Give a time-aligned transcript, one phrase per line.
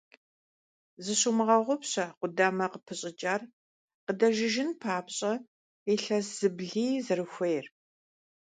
[1.03, 3.41] Зыщумыгъэгъупщэ къудамэ къыпыщӀыкӀар
[4.05, 5.33] къыдэжыжын папщӀэ
[5.93, 7.65] илъэси зыблый зэрыхуейр.